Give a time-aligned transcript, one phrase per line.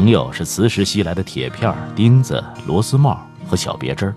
[0.00, 4.10] 朋友是磁石吸来的铁片、钉子、螺丝帽和小别针，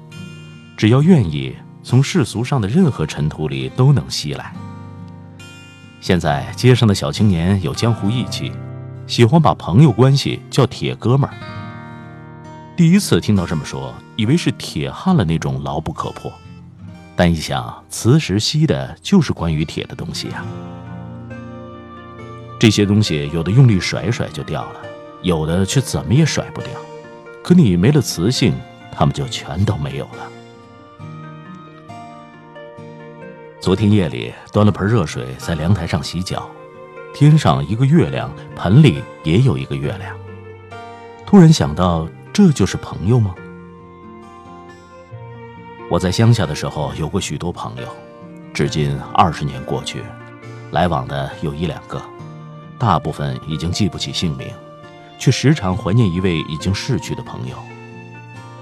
[0.78, 4.54] 只要愿意，从世俗上的任何尘土里都能吸来。
[6.00, 8.50] 现在街上的小青年有江湖义气，
[9.08, 11.36] 喜欢把朋友关系叫铁哥们儿。
[12.78, 16.32] 第一次听到这么说，以为是铁汉了那种牢不可破，
[17.14, 20.46] 但一想，磁石吸的就是关于铁的东西呀。
[22.58, 24.93] 这些东西有的用力甩甩就掉了。
[25.24, 26.70] 有的却怎么也甩不掉，
[27.42, 28.54] 可你没了磁性，
[28.92, 30.30] 他们就全都没有了。
[33.62, 36.50] 昨天夜里端了盆热水在凉台上洗脚，
[37.14, 40.14] 天上一个月亮，盆里也有一个月亮。
[41.26, 43.34] 突然想到，这就是朋友吗？
[45.90, 47.88] 我在乡下的时候有过许多朋友，
[48.54, 50.04] 至今二十年过去，
[50.72, 52.02] 来往的有一两个，
[52.78, 54.48] 大部分已经记不起姓名。
[55.18, 57.58] 却时常怀念一位已经逝去的朋友。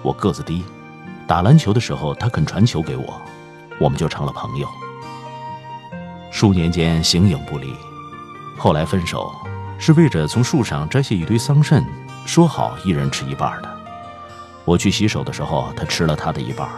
[0.01, 0.63] 我个子低，
[1.27, 3.21] 打篮球的时候他肯传球给我，
[3.79, 4.67] 我们就成了朋友。
[6.31, 7.73] 数年间形影不离，
[8.57, 9.31] 后来分手，
[9.77, 11.83] 是为着从树上摘下一堆桑葚，
[12.25, 13.69] 说好一人吃一半的。
[14.63, 16.69] 我去洗手的时候，他吃了他的一半，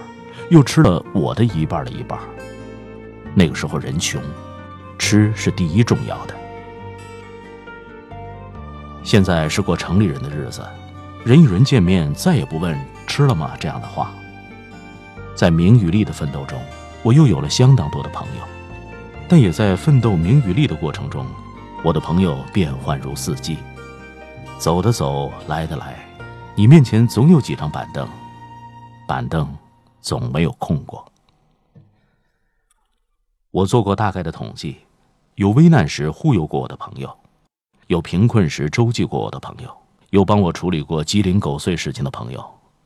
[0.50, 2.18] 又吃了我的一半的一半。
[3.36, 4.22] 那个时候人穷，
[4.98, 6.36] 吃是第一重要的。
[9.04, 10.66] 现在是过城里人的日子，
[11.26, 14.12] 人与人见面再也不问吃了吗这样的话。
[15.36, 16.62] 在名与利的奋斗中，
[17.04, 18.44] 我又有了相当多的朋友，
[19.28, 21.26] 但也在奋斗名与利的过程中，
[21.84, 23.58] 我的朋友变幻如四季，
[24.58, 25.96] 走的走，来的来，
[26.56, 28.08] 你面前总有几张板凳，
[29.06, 29.54] 板凳
[30.00, 31.06] 总没有空过。
[33.52, 34.78] 我做过大概的统计，
[35.36, 37.14] 有危难时忽悠过我的朋友。
[37.88, 39.70] 有贫困时周济过我的朋友，
[40.12, 42.44] 有帮我处理过鸡零狗碎事情的朋友，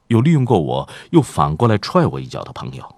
[0.08, 2.96] 有利用过我又反过来踹我一脚的朋友，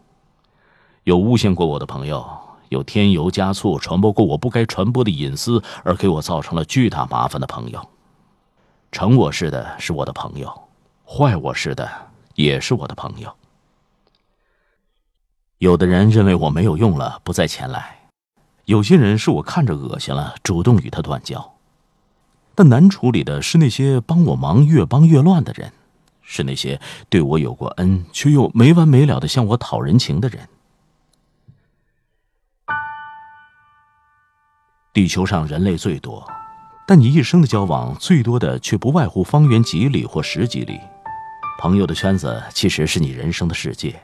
[1.04, 2.26] 有诬陷过我的朋友，
[2.70, 7.90] 有添油加醋传播过我不该传播的隐私而给我造成了巨大麻烦的朋友。
[8.92, 10.52] 成我事的是我的朋友，
[11.06, 11.90] 坏我事的
[12.36, 13.32] 也是我的朋友。
[15.60, 17.82] 有的人认为我没有用了，不再前来；
[18.66, 21.59] 有些人是我看着恶心了，主动与他断交。
[22.60, 25.72] 但难处理的是那些帮我忙越帮越乱的人，
[26.22, 26.78] 是那些
[27.08, 30.46] 对我有过恩却又没完没了的向我讨人情的人。
[34.92, 36.30] 地球上人类最多，
[36.86, 40.78] 但你一生的交往最多的却不外乎方圆几里或十几里。
[41.62, 43.98] 朋友的圈子其实是你人生的世界，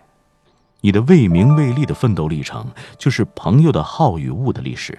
[0.80, 2.66] 你的为名为利的奋斗历程，
[2.98, 4.98] 就是朋友的好与恶的历史。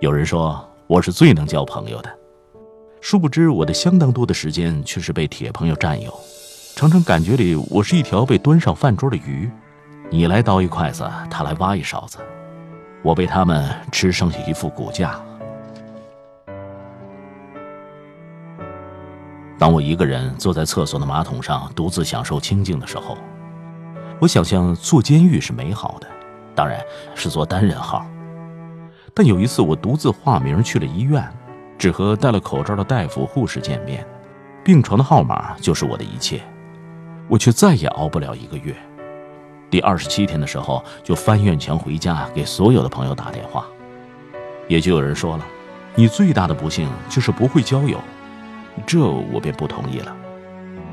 [0.00, 2.16] 有人说我是最能交朋友的。
[3.00, 6.12] 殊不知，我的相当多的时间却是被铁朋友占有，
[6.76, 9.50] 常常感觉里我是一条被端上饭桌的鱼，
[10.10, 12.18] 你来倒一筷子，他来挖一勺子，
[13.02, 15.18] 我被他们吃剩下一副骨架。
[19.58, 23.16] 当我一个人坐在厕所的马桶上独自享受清静的时候，
[24.20, 26.06] 我想象坐监狱是美好的，
[26.54, 26.78] 当然
[27.14, 28.04] 是坐单人号。
[29.14, 31.26] 但有一次，我独自化名去了医院。
[31.80, 34.06] 只和戴了口罩的大夫、护士见面，
[34.62, 36.42] 病床的号码就是我的一切，
[37.26, 38.76] 我却再也熬不了一个月。
[39.70, 43.64] 第二十七天的时候，就翻院墙回家，给所有的朋友打电话。
[44.68, 45.46] 也就有人说了
[45.96, 47.98] ：“你最大的不幸就是不会交友。”
[48.86, 50.14] 这我便不同意了。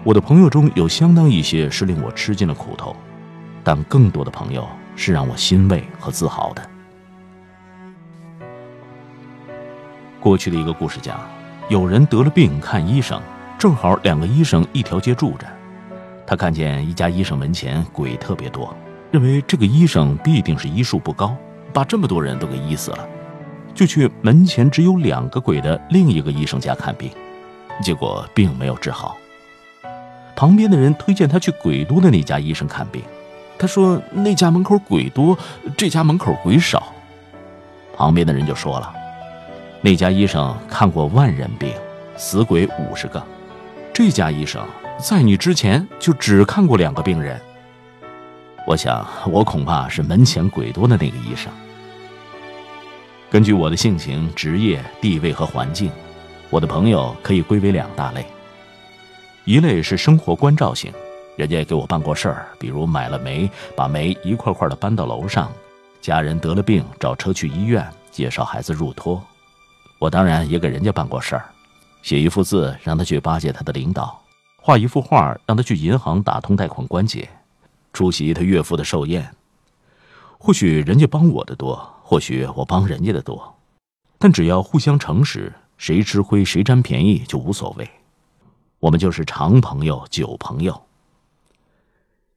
[0.06, 2.96] 我的朋友中有相当一些是令我吃尽了苦头，
[3.62, 6.62] 但更多的朋友是让我欣慰和自豪的。
[10.28, 11.18] 过去的一个故事讲，
[11.70, 13.18] 有人得了病看医生，
[13.58, 15.48] 正好两个医生一条街住着。
[16.26, 18.76] 他看见一家医生门前鬼特别多，
[19.10, 21.34] 认为这个医生必定是医术不高，
[21.72, 23.08] 把这么多人都给医死了，
[23.74, 27.10] 就去门前只有两个鬼的另一个医生家看病，
[27.82, 29.16] 结果并没有治好。
[30.36, 33.02] 旁边的人推荐他去鬼多的那家医生看病，
[33.58, 35.40] 他说那家门口鬼多，
[35.78, 36.92] 这家门口鬼少。
[37.96, 38.94] 旁边的人就说了。
[39.88, 41.72] 那家医生看过万人病，
[42.18, 43.24] 死鬼五十个。
[43.94, 44.62] 这家医生
[45.00, 47.40] 在你之前就只看过两个病人。
[48.66, 51.50] 我想，我恐怕是门前鬼多的那个医生。
[53.30, 55.90] 根据我的性情、职业、地位和环境，
[56.50, 58.26] 我的朋友可以归为两大类。
[59.46, 60.92] 一类是生活关照型，
[61.38, 65.48] 人家也给我办过事儿，比如买了煤，把煤一块块的搬到楼上；
[66.02, 69.24] 家人得了病，找车去医院，介绍孩子入托。
[70.00, 71.46] 我当然也给人家办过事儿，
[72.04, 74.22] 写一幅字让他去巴结他的领导，
[74.58, 77.28] 画一幅画让他去银行打通贷款关节，
[77.94, 79.34] 出席他岳父的寿宴。
[80.38, 83.56] 或许人家帮我的多，或许我帮人家的多，
[84.20, 87.90] 但只要互相诚实，谁吃亏谁占便宜就无所谓。
[88.80, 90.84] 我们就是长朋友、久朋友。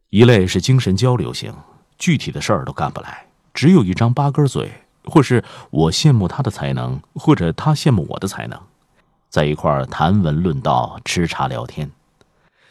[0.09, 1.55] 一类是精神交流型，
[1.99, 4.73] 具体的事儿都干不来，只有一张八根嘴。
[5.11, 8.59] 或是我羡慕他的才能，或者他羡慕我的才能，
[9.29, 11.91] 在一块谈文论道、吃茶聊天，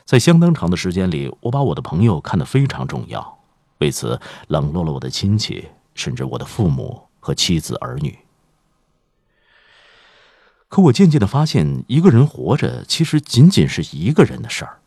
[0.06, 3.38] 在相当长的时间里，我把我的朋友看得非常重要，
[3.80, 8.18] 为此冷落了我的亲戚，甚至我的父母和妻子儿女。
[10.70, 14.80] 可我渐渐的发现，一个人活着其实仅仅是一个人的事儿。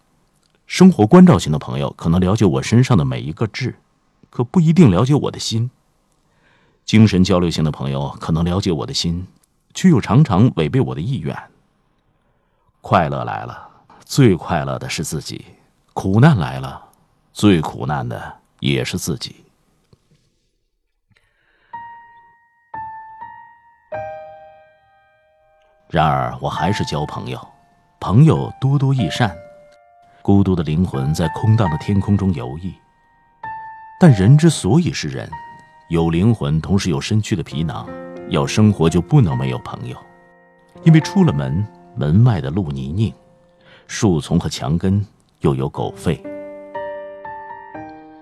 [0.65, 3.77] 生活关照型的朋友可能了解我身上的每一个痣，
[4.31, 5.71] 可不一定了解我的心。
[6.85, 9.27] 精神交流型的朋友可能了解我的心，
[9.73, 11.37] 却又常常违背我的意愿。
[12.81, 13.69] 快乐来了，
[14.05, 15.43] 最快乐的是自己；
[15.95, 16.83] 苦难来了，
[17.33, 19.37] 最苦难的也是自己。
[25.89, 27.49] 然而，我还是交朋友，
[28.01, 29.35] 朋友多多益善。
[30.23, 32.73] 孤独的灵魂在空荡的天空中游弋，
[33.99, 35.31] 但人之所以是人。
[35.93, 37.87] 有灵魂，同时有身躯的皮囊，
[38.31, 39.95] 要生活就不能没有朋友，
[40.85, 41.63] 因为出了门，
[41.95, 43.13] 门外的路泥泞，
[43.87, 45.05] 树丛和墙根
[45.41, 46.19] 又有狗吠。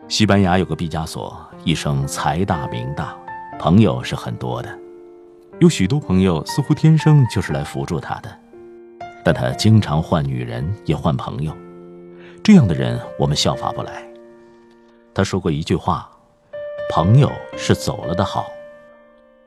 [0.08, 3.16] 西班牙有个毕加索，一生财大名大，
[3.60, 4.78] 朋友是很多的，
[5.60, 8.36] 有许多朋友似乎天生就是来辅助他的，
[9.24, 11.56] 但他经常换女人，也换朋友，
[12.42, 14.04] 这样的人我们效法不来。
[15.14, 16.09] 他说过一句话。
[16.90, 18.50] 朋友是走了的好。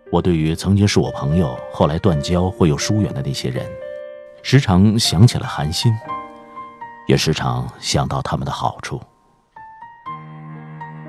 [0.09, 3.69] 我对于曾经是我朋友，后来断交或又疏远的那些人，
[4.41, 5.93] 时常想起了寒心，
[7.05, 9.01] 也时常想到他们的好处。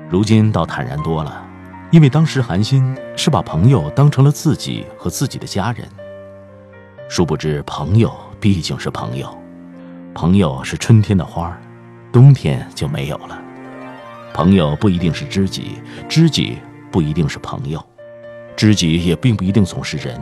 [0.09, 1.41] 如今倒坦然多了，
[1.89, 5.87] 因为当时寒心是把朋友当成了自己和自己的家人。
[7.07, 9.33] 殊不知，朋友毕竟是朋友，
[10.13, 11.57] 朋友是春天的花，
[12.11, 13.41] 冬天就没有了。
[14.35, 15.77] 朋友不一定是知己，
[16.09, 16.57] 知己
[16.91, 17.81] 不一定是朋友，
[18.53, 20.19] 知己也并不一定总是人。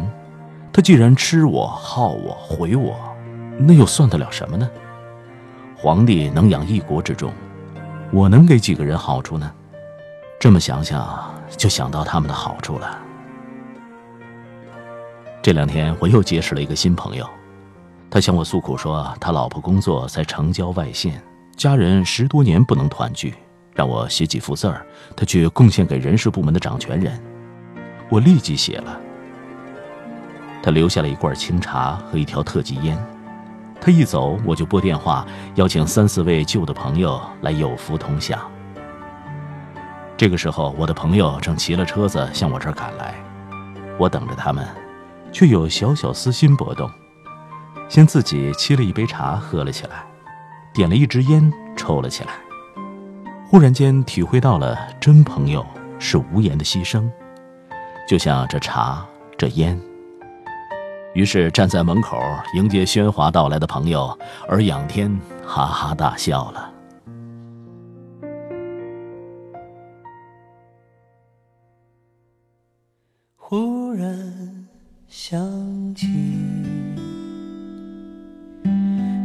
[0.71, 2.95] 他既然吃我、耗我、毁我，
[3.57, 4.69] 那又算得了什么呢？
[5.75, 7.33] 皇帝能养一国之众，
[8.11, 9.51] 我能给几个人好处呢？
[10.39, 12.99] 这么想想，就想到他们的好处了。
[15.41, 17.27] 这两天我又结识了一个新朋友，
[18.11, 21.19] 他向我诉苦说，他老婆工作在城郊外县，
[21.57, 23.33] 家人十多年不能团聚。
[23.75, 27.19] 让我写几幅字儿，他去贡献给人事部门的掌权人。
[28.09, 28.99] 我立即写了。
[30.61, 32.97] 他留下了一罐清茶和一条特级烟。
[33.81, 35.25] 他一走，我就拨电话
[35.55, 38.39] 邀请三四位旧的朋友来有福同享。
[40.15, 43.13] 这个时候，我的朋友正骑了车子向我这儿赶来，
[43.97, 44.65] 我等着他们，
[45.33, 46.89] 却有小小私心波动，
[47.89, 50.05] 先自己沏了一杯茶喝了起来，
[50.73, 52.35] 点了一支烟抽了起来。
[53.53, 55.63] 忽然间体会到了真朋友
[55.99, 57.07] 是无言的牺牲，
[58.09, 59.05] 就像这茶
[59.37, 59.79] 这烟。
[61.13, 62.17] 于是站在门口
[62.55, 64.17] 迎接喧哗到来的朋友，
[64.49, 66.73] 而仰天哈哈大笑了。
[73.37, 74.65] 忽然
[75.07, 76.07] 想起，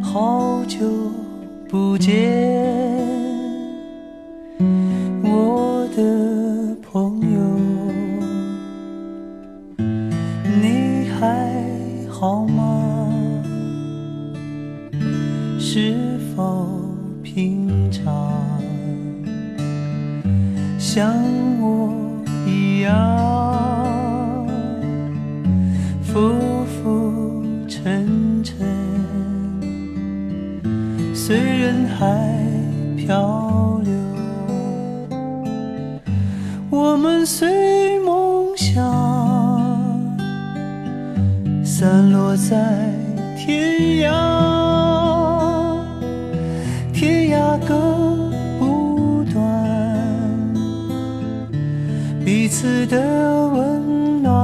[0.03, 0.87] 好久
[1.67, 3.18] 不见。
[15.61, 16.67] 是否
[17.23, 18.33] 平常，
[20.79, 21.13] 像
[21.61, 21.93] 我
[22.47, 24.47] 一样
[26.01, 26.31] 浮
[26.65, 28.57] 浮沉沉，
[31.13, 32.07] 随人海
[32.97, 33.93] 漂流。
[36.71, 38.83] 我们随梦想
[41.65, 42.91] 散落在
[43.37, 44.48] 天涯。
[52.61, 52.99] 此的
[53.51, 54.35] 温暖。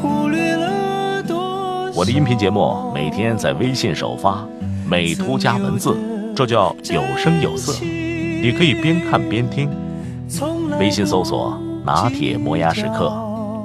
[0.00, 4.42] 忽略了多我的音频节目每天在微信首发，
[4.88, 5.94] 美图加文字，
[6.34, 7.84] 这叫有声有色。
[7.84, 9.68] 你可以边看边听。
[10.80, 13.12] 微信搜索“拿铁磨牙时刻”，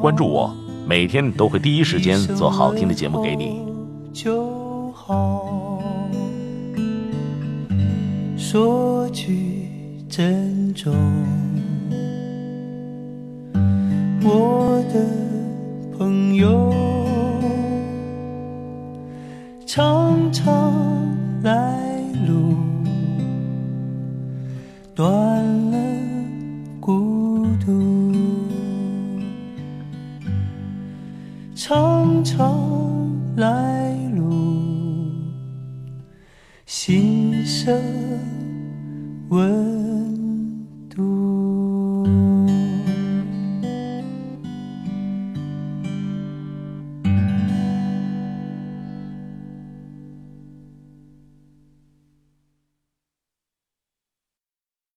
[0.01, 0.53] 关注我，
[0.85, 3.61] 每天都会第一时间做好听的节目给你。
[4.11, 5.79] 就好。
[8.35, 9.69] 说句
[10.09, 10.93] 真中。
[14.23, 16.71] 我的朋友
[19.65, 20.71] 常常
[21.41, 22.53] 来路
[24.93, 25.77] 断了
[26.79, 28.13] 孤独，
[31.55, 34.31] 常常来路
[36.67, 38.06] 心声。